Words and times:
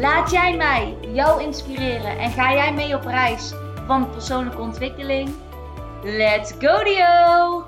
Laat 0.00 0.30
jij 0.30 0.56
mij 0.56 0.96
jou 1.00 1.42
inspireren 1.42 2.18
en 2.18 2.30
ga 2.30 2.52
jij 2.52 2.72
mee 2.72 2.94
op 2.94 3.04
reis 3.04 3.52
van 3.86 4.10
persoonlijke 4.10 4.60
ontwikkeling? 4.60 5.30
Let's 6.02 6.52
go 6.58 6.84
Dio! 6.84 7.64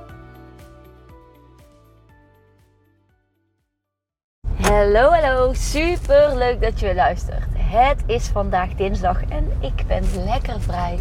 Hallo, 4.61 5.11
hallo. 5.11 5.53
Super 5.53 6.37
leuk 6.37 6.61
dat 6.61 6.81
je 6.81 6.95
luistert. 6.95 7.45
Het 7.57 8.03
is 8.07 8.27
vandaag 8.27 8.75
dinsdag 8.75 9.23
en 9.29 9.53
ik 9.61 9.87
ben 9.87 10.25
lekker 10.25 10.61
vrij. 10.61 10.99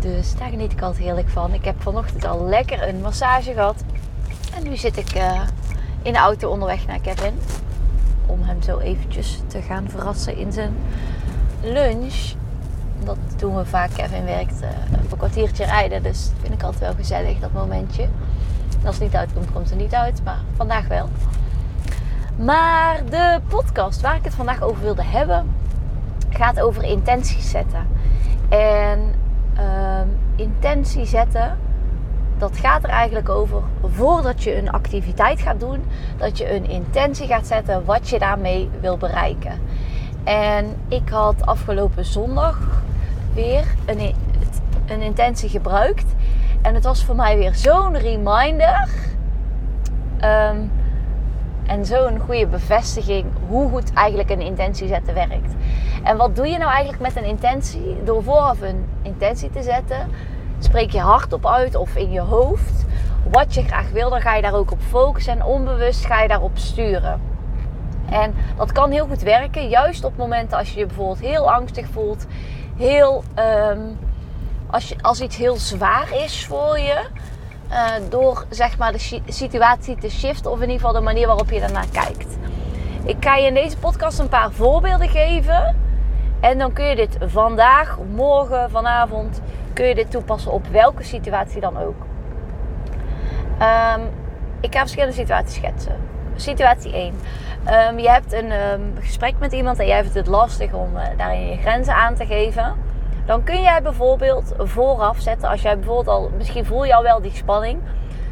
Dus 0.00 0.34
daar 0.34 0.48
geniet 0.48 0.72
ik 0.72 0.82
altijd 0.82 1.04
heerlijk 1.04 1.28
van. 1.28 1.54
Ik 1.54 1.64
heb 1.64 1.82
vanochtend 1.82 2.24
al 2.24 2.44
lekker 2.44 2.88
een 2.88 3.00
massage 3.00 3.52
gehad. 3.52 3.84
En 4.56 4.62
nu 4.62 4.76
zit 4.76 4.96
ik 4.96 5.16
uh, 5.16 5.42
in 6.02 6.12
de 6.12 6.18
auto 6.18 6.50
onderweg 6.50 6.86
naar 6.86 7.00
Kevin. 7.00 7.38
Om 8.30 8.42
hem 8.42 8.62
zo 8.62 8.78
eventjes 8.78 9.40
te 9.46 9.62
gaan 9.62 9.88
verrassen 9.88 10.36
in 10.36 10.52
zijn 10.52 10.74
lunch. 11.62 12.34
Dat 13.04 13.16
doen 13.36 13.56
we 13.56 13.64
vaak. 13.64 13.90
Kevin 13.90 14.24
werkt 14.24 14.62
uh, 14.62 14.68
een 14.92 15.16
kwartiertje 15.16 15.64
rijden. 15.64 16.02
Dus 16.02 16.24
dat 16.24 16.34
vind 16.40 16.54
ik 16.54 16.62
altijd 16.62 16.82
wel 16.82 16.94
gezellig, 16.94 17.38
dat 17.38 17.52
momentje. 17.52 18.02
En 18.80 18.86
als 18.86 18.94
het 18.94 19.04
niet 19.04 19.14
uitkomt, 19.16 19.52
komt 19.52 19.70
het 19.70 19.78
niet 19.78 19.94
uit. 19.94 20.20
Maar 20.24 20.38
vandaag 20.56 20.88
wel. 20.88 21.08
Maar 22.36 23.00
de 23.10 23.40
podcast 23.48 24.00
waar 24.00 24.16
ik 24.16 24.24
het 24.24 24.34
vandaag 24.34 24.62
over 24.62 24.82
wilde 24.82 25.04
hebben, 25.04 25.46
gaat 26.30 26.60
over 26.60 26.82
intenties 26.82 27.50
zetten. 27.50 27.86
En 28.48 29.14
uh, 29.58 30.00
intentie 30.36 31.06
zetten, 31.06 31.58
dat 32.40 32.56
gaat 32.56 32.82
er 32.82 32.88
eigenlijk 32.88 33.28
over 33.28 33.62
voordat 33.82 34.42
je 34.42 34.56
een 34.56 34.70
activiteit 34.70 35.40
gaat 35.40 35.60
doen, 35.60 35.84
dat 36.16 36.38
je 36.38 36.54
een 36.54 36.68
intentie 36.68 37.26
gaat 37.26 37.46
zetten 37.46 37.84
wat 37.84 38.08
je 38.08 38.18
daarmee 38.18 38.70
wil 38.80 38.96
bereiken. 38.96 39.60
En 40.24 40.76
ik 40.88 41.08
had 41.08 41.46
afgelopen 41.46 42.04
zondag 42.04 42.82
weer 43.34 43.64
een, 43.86 44.14
intentie 45.00 45.48
gebruikt. 45.48 46.14
En 46.62 46.74
het 46.74 46.84
was 46.84 47.04
voor 47.04 47.14
mij 47.14 47.36
weer 47.36 47.54
zo'n 47.54 47.98
reminder. 47.98 48.88
Um, 50.24 50.70
en 51.66 51.86
zo'n 51.86 52.18
goede 52.18 52.46
bevestiging 52.46 53.26
hoe 53.48 53.68
goed 53.70 53.92
eigenlijk 53.92 54.30
een 54.30 54.40
intentie 54.40 54.88
zetten 54.88 55.14
werkt. 55.14 55.54
En 56.02 56.16
wat 56.16 56.36
doe 56.36 56.46
je 56.46 56.58
nou 56.58 56.70
eigenlijk 56.70 57.02
met 57.02 57.16
een 57.16 57.28
intentie? 57.28 57.96
Door 58.04 58.22
vooraf 58.22 58.60
een 58.60 58.84
intentie 59.02 59.50
te 59.50 59.62
zetten, 59.62 60.08
spreek 60.64 60.90
je 60.90 61.00
hardop 61.00 61.46
uit 61.46 61.74
of 61.74 61.94
in 61.94 62.10
je 62.10 62.20
hoofd 62.20 62.86
wat 63.30 63.54
je 63.54 63.62
graag 63.62 63.90
wil. 63.90 64.10
Dan 64.10 64.20
ga 64.20 64.34
je 64.34 64.42
daar 64.42 64.54
ook 64.54 64.70
op 64.70 64.80
focussen 64.88 65.32
en 65.32 65.44
onbewust 65.44 66.06
ga 66.06 66.22
je 66.22 66.28
daarop 66.28 66.58
sturen. 66.58 67.20
En 68.10 68.34
dat 68.56 68.72
kan 68.72 68.90
heel 68.90 69.06
goed 69.06 69.22
werken, 69.22 69.68
juist 69.68 70.04
op 70.04 70.16
momenten 70.16 70.58
als 70.58 70.72
je 70.72 70.78
je 70.78 70.86
bijvoorbeeld 70.86 71.20
heel 71.20 71.52
angstig 71.52 71.86
voelt, 71.92 72.26
heel, 72.76 73.24
um, 73.70 73.98
als, 74.66 74.94
als 75.00 75.20
iets 75.20 75.36
heel 75.36 75.56
zwaar 75.56 76.08
is 76.24 76.46
voor 76.46 76.78
je. 76.78 77.06
Uh, 77.70 77.90
door 78.08 78.44
zeg 78.48 78.78
maar 78.78 78.92
de 78.92 79.20
situatie 79.28 79.96
te 79.96 80.10
shiften 80.10 80.50
of 80.50 80.56
in 80.56 80.62
ieder 80.62 80.76
geval 80.76 80.92
de 80.92 81.00
manier 81.00 81.26
waarop 81.26 81.50
je 81.50 81.60
daarnaar 81.60 81.88
kijkt. 81.92 82.38
Ik 83.04 83.16
ga 83.20 83.36
je 83.36 83.46
in 83.46 83.54
deze 83.54 83.76
podcast 83.76 84.18
een 84.18 84.28
paar 84.28 84.52
voorbeelden 84.52 85.08
geven. 85.08 85.76
En 86.40 86.58
dan 86.58 86.72
kun 86.72 86.84
je 86.84 86.96
dit 86.96 87.18
vandaag, 87.20 87.98
morgen, 88.14 88.70
vanavond, 88.70 89.40
kun 89.72 89.86
je 89.86 89.94
dit 89.94 90.10
toepassen 90.10 90.52
op 90.52 90.66
welke 90.66 91.02
situatie 91.02 91.60
dan 91.60 91.78
ook. 91.78 92.06
Um, 93.62 94.08
ik 94.60 94.74
ga 94.74 94.80
verschillende 94.80 95.14
situaties 95.14 95.54
schetsen. 95.54 95.96
Situatie 96.36 96.92
1. 96.92 97.06
Um, 97.06 97.18
ehm, 97.64 97.98
je 97.98 98.10
hebt 98.10 98.32
een 98.32 98.52
um, 98.52 98.94
gesprek 99.00 99.34
met 99.38 99.52
iemand 99.52 99.78
en 99.78 99.86
jij 99.86 100.00
vindt 100.00 100.16
het 100.16 100.26
lastig 100.26 100.72
om 100.72 100.96
uh, 100.96 101.02
daarin 101.16 101.48
je 101.48 101.56
grenzen 101.56 101.94
aan 101.94 102.14
te 102.14 102.26
geven. 102.26 102.74
Dan 103.26 103.44
kun 103.44 103.62
jij 103.62 103.82
bijvoorbeeld 103.82 104.54
vooraf 104.58 105.20
zetten, 105.20 105.48
als 105.48 105.62
jij 105.62 105.76
bijvoorbeeld 105.76 106.08
al, 106.08 106.30
misschien 106.36 106.64
voel 106.64 106.84
je 106.84 106.94
al 106.94 107.02
wel 107.02 107.20
die 107.20 107.34
spanning, 107.34 107.80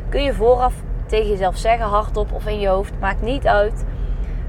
kun 0.08 0.22
je 0.22 0.34
vooraf 0.34 0.74
tegen 1.06 1.28
jezelf 1.28 1.56
zeggen, 1.56 1.86
hardop 1.86 2.32
of 2.32 2.46
in 2.46 2.60
je 2.60 2.68
hoofd, 2.68 2.92
maakt 3.00 3.22
niet 3.22 3.46
uit. 3.46 3.84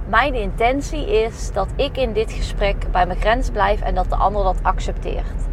Mijn 0.08 0.34
intentie 0.34 1.24
is 1.24 1.52
dat 1.52 1.68
ik 1.76 1.98
in 1.98 2.14
dit 2.14 2.32
gesprek 2.32 2.92
bij 2.92 3.06
mijn 3.06 3.20
grens 3.20 3.50
blijf 3.50 3.82
en 3.82 3.96
dat 3.96 4.10
de 4.10 4.16
ander 4.16 4.44
dat 4.44 4.60
accepteert. 4.62 5.48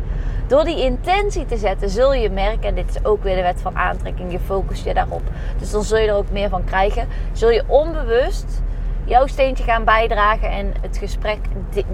Door 0.46 0.64
die 0.64 0.82
intentie 0.82 1.44
te 1.44 1.56
zetten 1.56 1.90
zul 1.90 2.12
je 2.12 2.30
merken, 2.30 2.68
en 2.68 2.74
dit 2.74 2.88
is 2.88 3.04
ook 3.04 3.22
weer 3.22 3.36
de 3.36 3.42
wet 3.42 3.60
van 3.60 3.76
aantrekking, 3.76 4.32
je 4.32 4.38
focust 4.38 4.84
je 4.84 4.94
daarop. 4.94 5.22
Dus 5.58 5.70
dan 5.70 5.82
zul 5.82 5.98
je 5.98 6.08
er 6.08 6.14
ook 6.14 6.30
meer 6.30 6.48
van 6.48 6.64
krijgen. 6.64 7.08
Zul 7.32 7.50
je 7.50 7.64
onbewust 7.66 8.62
jouw 9.04 9.26
steentje 9.26 9.64
gaan 9.64 9.84
bijdragen 9.84 10.50
en 10.50 10.72
het 10.80 10.96
gesprek 10.98 11.38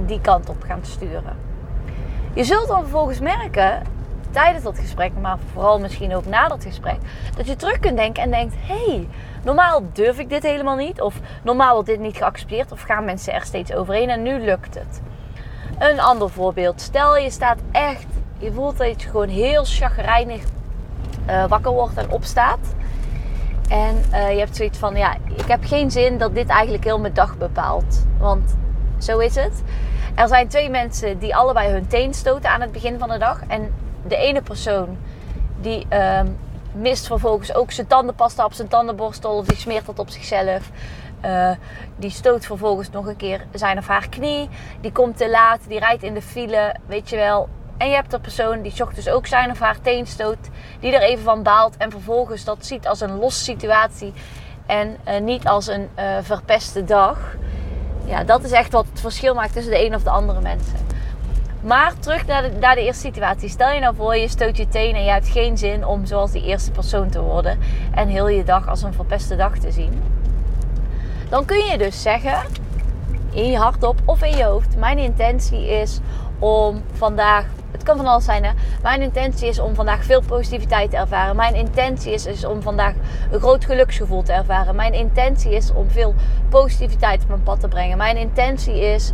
die 0.06 0.20
kant 0.20 0.48
op 0.48 0.62
gaan 0.62 0.80
sturen. 0.82 1.36
Je 2.34 2.44
zult 2.44 2.68
dan 2.68 2.80
vervolgens 2.80 3.20
merken 3.20 3.82
tijdens 4.30 4.64
dat 4.64 4.78
gesprek, 4.78 5.12
maar 5.20 5.38
vooral 5.52 5.78
misschien 5.78 6.16
ook 6.16 6.26
na 6.26 6.48
dat 6.48 6.64
gesprek, 6.64 6.98
dat 7.36 7.46
je 7.46 7.56
terug 7.56 7.78
kunt 7.78 7.96
denken 7.96 8.22
en 8.22 8.30
denkt: 8.30 8.54
hé, 8.58 8.84
hey, 8.84 9.08
normaal 9.44 9.82
durf 9.92 10.18
ik 10.18 10.28
dit 10.28 10.42
helemaal 10.42 10.76
niet, 10.76 11.00
of 11.00 11.14
normaal 11.42 11.72
wordt 11.72 11.88
dit 11.88 12.00
niet 12.00 12.16
geaccepteerd, 12.16 12.72
of 12.72 12.82
gaan 12.82 13.04
mensen 13.04 13.32
er 13.32 13.44
steeds 13.44 13.72
overheen 13.72 14.10
en 14.10 14.22
nu 14.22 14.44
lukt 14.44 14.74
het. 14.74 15.02
Een 15.78 16.00
ander 16.00 16.30
voorbeeld: 16.30 16.80
stel 16.80 17.16
je 17.16 17.30
staat 17.30 17.58
echt, 17.72 18.06
je 18.42 18.52
voelt 18.52 18.78
dat 18.78 19.02
je 19.02 19.08
gewoon 19.08 19.28
heel 19.28 19.64
chagrijnig 19.64 20.42
uh, 21.28 21.46
wakker 21.46 21.72
wordt 21.72 21.96
en 21.96 22.10
opstaat. 22.10 22.58
En 23.68 24.04
uh, 24.12 24.32
je 24.32 24.38
hebt 24.38 24.56
zoiets 24.56 24.78
van: 24.78 24.96
ja, 24.96 25.16
ik 25.36 25.46
heb 25.46 25.64
geen 25.64 25.90
zin 25.90 26.18
dat 26.18 26.34
dit 26.34 26.48
eigenlijk 26.48 26.84
heel 26.84 26.98
mijn 26.98 27.14
dag 27.14 27.38
bepaalt. 27.38 28.06
Want 28.18 28.56
zo 28.98 29.18
is 29.18 29.34
het. 29.34 29.62
Er 30.14 30.28
zijn 30.28 30.48
twee 30.48 30.70
mensen 30.70 31.18
die 31.18 31.36
allebei 31.36 31.72
hun 31.72 31.86
teen 31.86 32.14
stoten 32.14 32.50
aan 32.50 32.60
het 32.60 32.72
begin 32.72 32.98
van 32.98 33.08
de 33.08 33.18
dag. 33.18 33.40
En 33.48 33.74
de 34.06 34.16
ene 34.16 34.42
persoon 34.42 34.96
die 35.60 35.86
uh, 35.92 36.20
mist 36.72 37.06
vervolgens 37.06 37.54
ook 37.54 37.72
zijn 37.72 37.86
tandenpasta 37.86 38.44
op 38.44 38.52
zijn 38.52 38.68
tandenborstel. 38.68 39.36
Of 39.36 39.46
die 39.46 39.56
smeert 39.56 39.86
dat 39.86 39.98
op 39.98 40.10
zichzelf. 40.10 40.70
Uh, 41.24 41.50
die 41.96 42.10
stoot 42.10 42.46
vervolgens 42.46 42.90
nog 42.90 43.06
een 43.06 43.16
keer 43.16 43.46
zijn 43.52 43.78
of 43.78 43.86
haar 43.86 44.08
knie. 44.08 44.48
Die 44.80 44.92
komt 44.92 45.16
te 45.16 45.30
laat. 45.30 45.60
Die 45.68 45.78
rijdt 45.78 46.02
in 46.02 46.14
de 46.14 46.22
file. 46.22 46.74
Weet 46.86 47.10
je 47.10 47.16
wel. 47.16 47.48
En 47.76 47.88
je 47.88 47.94
hebt 47.94 48.10
de 48.10 48.20
persoon 48.20 48.62
die 48.62 48.74
dus 48.94 49.08
ook 49.08 49.26
zijn 49.26 49.50
of 49.50 49.58
haar 49.58 49.80
teen 49.80 50.06
stoot. 50.06 50.48
Die 50.80 50.92
er 50.92 51.02
even 51.02 51.24
van 51.24 51.42
baalt. 51.42 51.76
En 51.76 51.90
vervolgens 51.90 52.44
dat 52.44 52.66
ziet 52.66 52.88
als 52.88 53.00
een 53.00 53.18
losse 53.18 53.44
situatie. 53.44 54.12
En 54.66 54.96
uh, 55.08 55.20
niet 55.20 55.46
als 55.46 55.66
een 55.66 55.88
uh, 55.98 56.16
verpeste 56.22 56.84
dag 56.84 57.36
ja, 58.04 58.24
dat 58.24 58.44
is 58.44 58.50
echt 58.50 58.72
wat 58.72 58.86
het 58.90 59.00
verschil 59.00 59.34
maakt 59.34 59.52
tussen 59.52 59.72
de 59.72 59.84
een 59.86 59.94
of 59.94 60.02
de 60.02 60.10
andere 60.10 60.40
mensen. 60.40 60.78
Maar 61.60 61.92
terug 61.98 62.26
naar 62.26 62.42
de, 62.42 62.50
naar 62.60 62.74
de 62.74 62.80
eerste 62.80 63.00
situatie. 63.00 63.48
Stel 63.48 63.70
je 63.70 63.80
nou 63.80 63.94
voor, 63.94 64.16
je 64.16 64.28
stoot 64.28 64.56
je 64.56 64.68
teen 64.68 64.94
en 64.94 65.04
je 65.04 65.10
hebt 65.10 65.28
geen 65.28 65.58
zin 65.58 65.86
om 65.86 66.06
zoals 66.06 66.30
die 66.30 66.44
eerste 66.44 66.70
persoon 66.70 67.10
te 67.10 67.20
worden. 67.20 67.58
En 67.94 68.08
heel 68.08 68.28
je 68.28 68.44
dag 68.44 68.68
als 68.68 68.82
een 68.82 68.92
verpeste 68.92 69.36
dag 69.36 69.58
te 69.58 69.72
zien. 69.72 70.02
Dan 71.28 71.44
kun 71.44 71.64
je 71.64 71.78
dus 71.78 72.02
zeggen, 72.02 72.38
in 73.30 73.50
je 73.50 73.56
hardop 73.56 74.00
of 74.04 74.22
in 74.22 74.36
je 74.36 74.44
hoofd. 74.44 74.76
Mijn 74.76 74.98
intentie 74.98 75.68
is 75.68 76.00
om 76.38 76.82
vandaag 76.92 77.46
het 77.72 77.82
kan 77.82 77.96
van 77.96 78.06
alles 78.06 78.24
zijn. 78.24 78.44
Hè? 78.44 78.50
Mijn 78.82 79.02
intentie 79.02 79.48
is 79.48 79.58
om 79.58 79.74
vandaag 79.74 80.04
veel 80.04 80.22
positiviteit 80.22 80.90
te 80.90 80.96
ervaren. 80.96 81.36
Mijn 81.36 81.54
intentie 81.54 82.12
is, 82.12 82.26
is 82.26 82.44
om 82.44 82.62
vandaag 82.62 82.94
een 83.30 83.40
groot 83.40 83.64
geluksgevoel 83.64 84.22
te 84.22 84.32
ervaren. 84.32 84.76
Mijn 84.76 84.92
intentie 84.92 85.54
is 85.54 85.72
om 85.72 85.90
veel 85.90 86.14
positiviteit 86.48 87.22
op 87.22 87.28
mijn 87.28 87.42
pad 87.42 87.60
te 87.60 87.68
brengen. 87.68 87.96
Mijn 87.96 88.16
intentie 88.16 88.80
is 88.80 89.12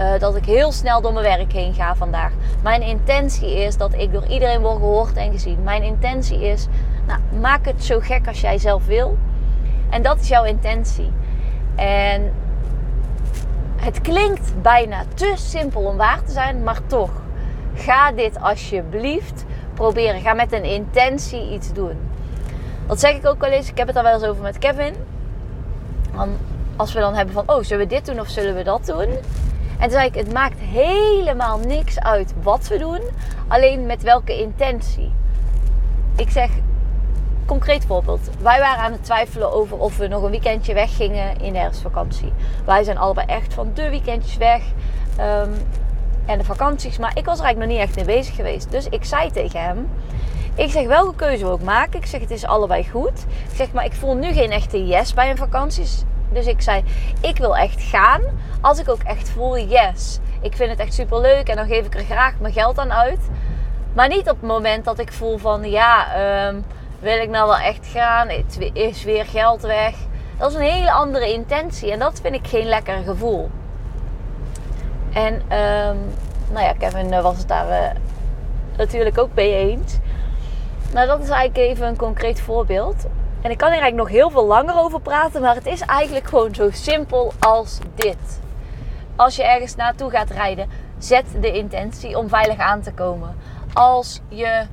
uh, 0.00 0.18
dat 0.18 0.36
ik 0.36 0.44
heel 0.44 0.72
snel 0.72 1.00
door 1.00 1.12
mijn 1.12 1.24
werk 1.24 1.52
heen 1.52 1.74
ga 1.74 1.94
vandaag. 1.94 2.32
Mijn 2.62 2.82
intentie 2.82 3.56
is 3.56 3.76
dat 3.76 3.94
ik 3.94 4.12
door 4.12 4.26
iedereen 4.26 4.60
word 4.60 4.76
gehoord 4.76 5.16
en 5.16 5.32
gezien. 5.32 5.62
Mijn 5.62 5.82
intentie 5.82 6.40
is, 6.42 6.66
nou, 7.06 7.20
maak 7.40 7.64
het 7.64 7.84
zo 7.84 8.00
gek 8.00 8.26
als 8.26 8.40
jij 8.40 8.58
zelf 8.58 8.86
wil. 8.86 9.16
En 9.90 10.02
dat 10.02 10.20
is 10.20 10.28
jouw 10.28 10.44
intentie. 10.44 11.12
En 11.76 12.32
het 13.76 14.00
klinkt 14.00 14.62
bijna 14.62 15.04
te 15.14 15.32
simpel 15.36 15.82
om 15.82 15.96
waar 15.96 16.22
te 16.22 16.32
zijn, 16.32 16.62
maar 16.62 16.86
toch. 16.86 17.10
Ga 17.74 18.12
dit 18.12 18.40
alsjeblieft 18.40 19.44
proberen. 19.74 20.20
Ga 20.20 20.34
met 20.34 20.52
een 20.52 20.64
intentie 20.64 21.50
iets 21.50 21.72
doen. 21.72 21.98
Dat 22.86 23.00
zeg 23.00 23.14
ik 23.14 23.26
ook 23.26 23.40
wel 23.40 23.50
eens. 23.50 23.68
Ik 23.70 23.78
heb 23.78 23.86
het 23.86 23.96
al 23.96 24.02
wel 24.02 24.14
eens 24.14 24.24
over 24.24 24.42
met 24.42 24.58
Kevin. 24.58 24.94
als 26.76 26.92
we 26.92 27.00
dan 27.00 27.14
hebben 27.14 27.34
van, 27.34 27.44
oh, 27.46 27.62
zullen 27.62 27.88
we 27.88 27.94
dit 27.94 28.06
doen 28.06 28.20
of 28.20 28.28
zullen 28.28 28.54
we 28.54 28.62
dat 28.62 28.86
doen? 28.86 29.08
En 29.80 29.88
toen 29.88 29.90
zei 29.90 30.06
ik, 30.06 30.14
het 30.14 30.32
maakt 30.32 30.58
helemaal 30.58 31.58
niks 31.58 32.00
uit 32.00 32.34
wat 32.42 32.68
we 32.68 32.78
doen, 32.78 33.00
alleen 33.48 33.86
met 33.86 34.02
welke 34.02 34.40
intentie. 34.40 35.12
Ik 36.16 36.30
zeg, 36.30 36.50
concreet 37.46 37.84
voorbeeld. 37.84 38.30
Wij 38.40 38.58
waren 38.58 38.82
aan 38.82 38.92
het 38.92 39.04
twijfelen 39.04 39.52
over 39.52 39.78
of 39.78 39.96
we 39.96 40.08
nog 40.08 40.22
een 40.22 40.30
weekendje 40.30 40.74
weggingen 40.74 41.40
in 41.40 41.52
de 41.52 41.58
herfstvakantie. 41.58 42.32
Wij 42.64 42.84
zijn 42.84 42.98
allebei 42.98 43.26
echt 43.26 43.54
van 43.54 43.70
de 43.74 43.90
weekendjes 43.90 44.36
weg. 44.36 44.62
Ehm, 45.16 45.50
en 46.26 46.38
de 46.38 46.44
vakanties. 46.44 46.98
Maar 46.98 47.10
ik 47.14 47.24
was 47.24 47.38
er 47.38 47.44
eigenlijk 47.44 47.58
nog 47.58 47.78
niet 47.80 47.88
echt 47.88 48.06
mee 48.06 48.16
bezig 48.16 48.34
geweest. 48.34 48.70
Dus 48.70 48.88
ik 48.88 49.04
zei 49.04 49.30
tegen 49.30 49.62
hem. 49.62 49.88
Ik 50.54 50.70
zeg 50.70 50.86
welke 50.86 51.14
keuze 51.14 51.44
we 51.44 51.50
ook 51.50 51.62
maken. 51.62 51.98
Ik 52.00 52.06
zeg 52.06 52.20
het 52.20 52.30
is 52.30 52.44
allebei 52.44 52.88
goed. 52.90 53.24
Ik 53.50 53.56
zeg 53.56 53.72
maar 53.72 53.84
ik 53.84 53.92
voel 53.92 54.14
nu 54.14 54.32
geen 54.32 54.50
echte 54.50 54.86
yes 54.86 55.14
bij 55.14 55.30
een 55.30 55.36
vakantie. 55.36 55.86
Dus 56.32 56.46
ik 56.46 56.62
zei 56.62 56.84
ik 57.20 57.36
wil 57.36 57.56
echt 57.56 57.82
gaan. 57.82 58.22
Als 58.60 58.78
ik 58.78 58.88
ook 58.88 59.02
echt 59.02 59.28
voel 59.28 59.58
yes. 59.58 60.18
Ik 60.40 60.56
vind 60.56 60.70
het 60.70 60.78
echt 60.78 60.94
super 60.94 61.20
leuk 61.20 61.48
en 61.48 61.56
dan 61.56 61.66
geef 61.66 61.86
ik 61.86 61.94
er 61.94 62.04
graag 62.04 62.38
mijn 62.40 62.52
geld 62.52 62.78
aan 62.78 62.92
uit. 62.92 63.20
Maar 63.92 64.08
niet 64.08 64.30
op 64.30 64.40
het 64.40 64.48
moment 64.48 64.84
dat 64.84 64.98
ik 64.98 65.12
voel 65.12 65.38
van 65.38 65.70
ja, 65.70 66.14
ehm, 66.14 66.60
wil 66.98 67.18
ik 67.18 67.28
nou 67.28 67.46
wel 67.46 67.58
echt 67.58 67.86
gaan? 67.86 68.28
Is 68.72 69.04
weer 69.04 69.26
geld 69.26 69.62
weg. 69.62 69.94
Dat 70.38 70.50
is 70.50 70.56
een 70.56 70.62
hele 70.62 70.92
andere 70.92 71.32
intentie 71.32 71.92
en 71.92 71.98
dat 71.98 72.20
vind 72.22 72.34
ik 72.34 72.46
geen 72.46 72.66
lekker 72.66 73.02
gevoel. 73.04 73.50
En 75.12 75.34
um, 75.34 75.98
nou 76.50 76.64
ja, 76.64 76.72
Kevin 76.78 77.22
was 77.22 77.38
het 77.38 77.48
daar 77.48 77.96
natuurlijk 78.76 79.18
ook 79.18 79.34
mee 79.34 79.54
eens. 79.54 79.98
Maar 80.92 81.06
dat 81.06 81.20
is 81.22 81.28
eigenlijk 81.28 81.70
even 81.70 81.86
een 81.86 81.96
concreet 81.96 82.40
voorbeeld. 82.40 83.06
En 83.40 83.50
ik 83.50 83.58
kan 83.58 83.72
hier 83.72 83.80
eigenlijk 83.80 84.10
nog 84.10 84.20
heel 84.20 84.30
veel 84.30 84.46
langer 84.46 84.78
over 84.78 85.00
praten, 85.00 85.40
maar 85.42 85.54
het 85.54 85.66
is 85.66 85.80
eigenlijk 85.80 86.26
gewoon 86.26 86.54
zo 86.54 86.70
simpel 86.70 87.32
als 87.38 87.78
dit. 87.94 88.40
Als 89.16 89.36
je 89.36 89.44
ergens 89.44 89.76
naartoe 89.76 90.10
gaat 90.10 90.30
rijden, 90.30 90.68
zet 90.98 91.24
de 91.40 91.52
intentie 91.52 92.18
om 92.18 92.28
veilig 92.28 92.58
aan 92.58 92.80
te 92.80 92.92
komen. 92.92 93.36
Als 93.72 94.20
je, 94.28 94.66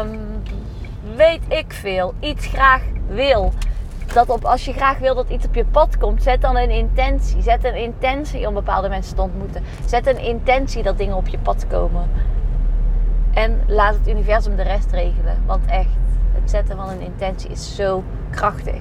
um, 0.00 0.42
weet 1.16 1.42
ik 1.48 1.72
veel, 1.72 2.14
iets 2.20 2.46
graag 2.46 2.82
wil, 3.08 3.52
dat 4.06 4.28
op, 4.28 4.44
als 4.44 4.64
je 4.64 4.72
graag 4.72 4.98
wil 4.98 5.14
dat 5.14 5.28
iets 5.28 5.46
op 5.46 5.54
je 5.54 5.64
pad 5.64 5.98
komt, 5.98 6.22
zet 6.22 6.40
dan 6.40 6.56
een 6.56 6.70
intentie. 6.70 7.42
Zet 7.42 7.64
een 7.64 7.76
intentie 7.76 8.46
om 8.46 8.54
bepaalde 8.54 8.88
mensen 8.88 9.16
te 9.16 9.22
ontmoeten. 9.22 9.62
Zet 9.86 10.06
een 10.06 10.18
intentie 10.18 10.82
dat 10.82 10.98
dingen 10.98 11.16
op 11.16 11.28
je 11.28 11.38
pad 11.38 11.66
komen. 11.66 12.10
En 13.34 13.60
laat 13.66 13.94
het 13.94 14.08
universum 14.08 14.56
de 14.56 14.62
rest 14.62 14.90
regelen. 14.90 15.42
Want 15.46 15.66
echt, 15.66 15.88
het 16.32 16.50
zetten 16.50 16.76
van 16.76 16.88
een 16.88 17.00
intentie 17.00 17.50
is 17.50 17.74
zo 17.74 18.02
krachtig. 18.30 18.80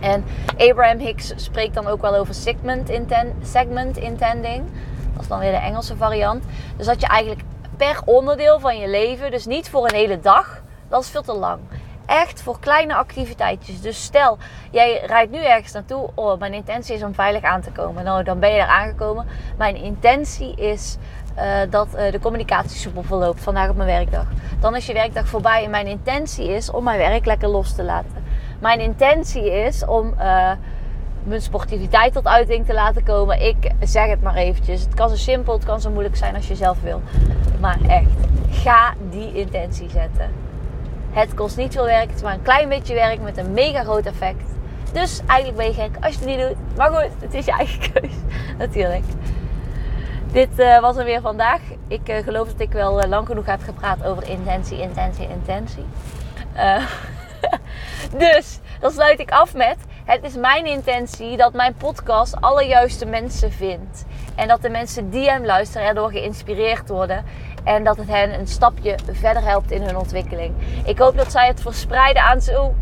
En 0.00 0.24
Abraham 0.56 0.98
Hicks 0.98 1.32
spreekt 1.36 1.74
dan 1.74 1.86
ook 1.86 2.00
wel 2.00 2.14
over 2.14 2.34
segment, 2.34 2.88
inten 2.88 3.34
segment 3.42 3.96
intending. 3.96 4.64
Dat 5.12 5.22
is 5.22 5.28
dan 5.28 5.38
weer 5.38 5.50
de 5.50 5.56
Engelse 5.56 5.96
variant. 5.96 6.44
Dus 6.76 6.86
dat 6.86 7.00
je 7.00 7.06
eigenlijk 7.06 7.42
per 7.76 8.00
onderdeel 8.04 8.60
van 8.60 8.78
je 8.78 8.88
leven, 8.88 9.30
dus 9.30 9.46
niet 9.46 9.70
voor 9.70 9.84
een 9.84 9.94
hele 9.94 10.20
dag, 10.20 10.62
dat 10.88 11.02
is 11.02 11.08
veel 11.08 11.22
te 11.22 11.32
lang 11.32 11.58
echt 12.06 12.42
voor 12.42 12.60
kleine 12.60 12.94
activiteitjes. 12.94 13.80
Dus 13.80 14.02
stel, 14.02 14.38
jij 14.70 15.02
rijdt 15.06 15.32
nu 15.32 15.44
ergens 15.44 15.72
naartoe. 15.72 16.10
Oh, 16.14 16.38
mijn 16.38 16.54
intentie 16.54 16.94
is 16.94 17.02
om 17.02 17.14
veilig 17.14 17.42
aan 17.42 17.60
te 17.60 17.70
komen. 17.70 18.04
Nou, 18.04 18.22
dan 18.24 18.38
ben 18.38 18.50
je 18.50 18.60
er 18.60 18.66
aangekomen. 18.66 19.26
Mijn 19.56 19.76
intentie 19.76 20.54
is 20.54 20.96
uh, 21.38 21.42
dat 21.70 21.88
uh, 21.94 22.12
de 22.12 22.18
communicatie 22.20 22.78
soepel 22.78 23.02
verloopt 23.02 23.40
vandaag 23.40 23.68
op 23.68 23.76
mijn 23.76 23.88
werkdag. 23.88 24.26
Dan 24.60 24.76
is 24.76 24.86
je 24.86 24.92
werkdag 24.92 25.26
voorbij 25.26 25.64
en 25.64 25.70
mijn 25.70 25.86
intentie 25.86 26.48
is 26.48 26.70
om 26.70 26.84
mijn 26.84 26.98
werk 26.98 27.24
lekker 27.24 27.48
los 27.48 27.74
te 27.74 27.82
laten. 27.82 28.24
Mijn 28.58 28.80
intentie 28.80 29.50
is 29.50 29.84
om 29.84 30.14
uh, 30.18 30.50
mijn 31.22 31.40
sportiviteit 31.40 32.12
tot 32.12 32.26
uiting 32.26 32.66
te 32.66 32.74
laten 32.74 33.02
komen. 33.02 33.46
Ik 33.46 33.70
zeg 33.80 34.08
het 34.08 34.22
maar 34.22 34.34
eventjes. 34.34 34.80
Het 34.80 34.94
kan 34.94 35.08
zo 35.08 35.16
simpel, 35.16 35.52
het 35.52 35.64
kan 35.64 35.80
zo 35.80 35.90
moeilijk 35.90 36.16
zijn 36.16 36.34
als 36.34 36.48
je 36.48 36.54
zelf 36.54 36.80
wil. 36.80 37.02
Maar 37.60 37.78
echt, 37.88 38.16
ga 38.50 38.94
die 39.10 39.34
intentie 39.34 39.90
zetten. 39.90 40.45
Het 41.16 41.34
kost 41.34 41.56
niet 41.56 41.72
veel 41.72 41.84
werk, 41.84 42.06
het 42.06 42.16
is 42.16 42.22
maar 42.22 42.34
een 42.34 42.42
klein 42.42 42.68
beetje 42.68 42.94
werk 42.94 43.20
met 43.20 43.36
een 43.36 43.52
mega 43.52 43.82
groot 43.82 44.06
effect. 44.06 44.50
Dus 44.92 45.20
eigenlijk 45.26 45.58
ben 45.58 45.66
je 45.66 45.72
gek 45.72 46.04
als 46.04 46.14
je 46.14 46.20
het 46.20 46.28
niet 46.28 46.38
doet. 46.38 46.76
Maar 46.76 46.90
goed, 46.90 47.10
het 47.20 47.34
is 47.34 47.44
je 47.44 47.52
eigen 47.52 47.80
keus. 47.92 48.12
Natuurlijk. 48.58 49.04
Dit 50.32 50.48
uh, 50.58 50.80
was 50.80 50.96
er 50.96 51.04
weer 51.04 51.20
vandaag. 51.20 51.60
Ik 51.88 52.08
uh, 52.08 52.16
geloof 52.16 52.48
dat 52.48 52.60
ik 52.60 52.72
wel 52.72 53.02
uh, 53.02 53.08
lang 53.08 53.26
genoeg 53.26 53.46
heb 53.46 53.62
gepraat 53.62 54.04
over 54.04 54.28
intentie, 54.28 54.80
intentie, 54.80 55.28
intentie. 55.28 55.84
dus, 58.26 58.58
dan 58.80 58.90
sluit 58.90 59.20
ik 59.20 59.30
af 59.30 59.54
met... 59.54 59.76
Het 60.04 60.24
is 60.24 60.34
mijn 60.34 60.66
intentie 60.66 61.36
dat 61.36 61.52
mijn 61.52 61.74
podcast 61.74 62.40
alle 62.40 62.64
juiste 62.64 63.06
mensen 63.06 63.52
vindt. 63.52 64.04
En 64.34 64.48
dat 64.48 64.62
de 64.62 64.68
mensen 64.68 65.10
die 65.10 65.30
hem 65.30 65.44
luisteren 65.44 65.86
erdoor 65.86 66.10
geïnspireerd 66.10 66.88
worden. 66.88 67.24
En 67.66 67.84
dat 67.84 67.96
het 67.96 68.08
hen 68.08 68.38
een 68.38 68.46
stapje 68.46 68.94
verder 69.12 69.42
helpt 69.42 69.70
in 69.70 69.82
hun 69.82 69.96
ontwikkeling. 69.96 70.54
Ik 70.84 70.98
hoop 70.98 71.16
dat 71.16 71.30
zij 71.30 71.46
het 71.46 71.60
verspreiden 71.60 72.22
aan 72.22 72.40
zo. 72.40 72.74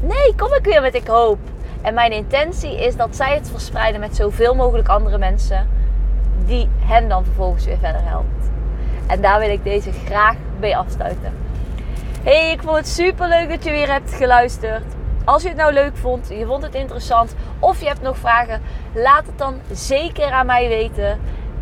Nee, 0.00 0.34
kom 0.36 0.52
ik 0.52 0.64
weer 0.64 0.80
met 0.80 0.94
ik 0.94 1.06
hoop. 1.06 1.38
En 1.82 1.94
mijn 1.94 2.12
intentie 2.12 2.84
is 2.84 2.96
dat 2.96 3.16
zij 3.16 3.34
het 3.34 3.50
verspreiden 3.50 4.00
met 4.00 4.16
zoveel 4.16 4.54
mogelijk 4.54 4.88
andere 4.88 5.18
mensen. 5.18 5.68
Die 6.46 6.68
hen 6.78 7.08
dan 7.08 7.24
vervolgens 7.24 7.64
weer 7.64 7.78
verder 7.78 8.04
helpt. 8.04 8.50
En 9.06 9.20
daar 9.20 9.38
wil 9.38 9.50
ik 9.50 9.64
deze 9.64 9.92
graag 9.92 10.36
mee 10.60 10.76
afsluiten. 10.76 11.32
Hey, 12.22 12.50
ik 12.52 12.62
vond 12.62 12.76
het 12.76 12.88
super 12.88 13.28
leuk 13.28 13.48
dat 13.48 13.64
je 13.64 13.70
weer 13.70 13.92
hebt 13.92 14.14
geluisterd. 14.14 14.84
Als 15.24 15.42
je 15.42 15.48
het 15.48 15.56
nou 15.56 15.72
leuk 15.72 15.96
vond, 15.96 16.28
je 16.28 16.46
vond 16.46 16.62
het 16.62 16.74
interessant 16.74 17.34
of 17.58 17.80
je 17.80 17.86
hebt 17.86 18.02
nog 18.02 18.18
vragen, 18.18 18.62
laat 18.94 19.26
het 19.26 19.38
dan 19.38 19.60
zeker 19.70 20.30
aan 20.30 20.46
mij 20.46 20.68
weten. 20.68 21.20